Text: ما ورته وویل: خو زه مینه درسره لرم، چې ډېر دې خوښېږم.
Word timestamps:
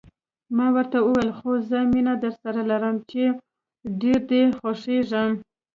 ما 0.57 0.67
ورته 0.75 0.97
وویل: 1.01 1.29
خو 1.37 1.49
زه 1.69 1.79
مینه 1.91 2.13
درسره 2.23 2.61
لرم، 2.71 2.95
چې 3.09 3.21
ډېر 4.01 4.19
دې 4.31 4.43
خوښېږم. 4.59 5.31